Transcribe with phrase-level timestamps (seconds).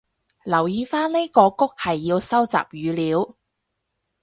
[0.45, 3.35] 留意返呢個谷係要收集語料